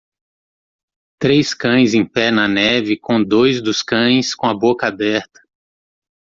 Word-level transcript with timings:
Três 1.21 1.53
cães 1.53 1.93
em 1.93 2.03
pé 2.03 2.31
na 2.31 2.47
neve 2.47 2.97
com 2.97 3.23
dois 3.23 3.61
dos 3.61 3.83
cães 3.83 4.33
com 4.33 4.47
a 4.47 4.53
boca 4.57 4.87
aberta. 4.87 5.39